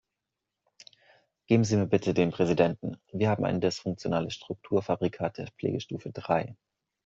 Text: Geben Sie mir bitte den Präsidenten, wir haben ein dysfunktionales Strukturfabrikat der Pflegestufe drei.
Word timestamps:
Geben 1.45 1.63
Sie 1.63 1.77
mir 1.77 1.85
bitte 1.85 2.15
den 2.15 2.31
Präsidenten, 2.31 2.97
wir 3.13 3.29
haben 3.29 3.45
ein 3.45 3.61
dysfunktionales 3.61 4.33
Strukturfabrikat 4.33 5.37
der 5.37 5.49
Pflegestufe 5.51 6.11
drei. 6.11 6.55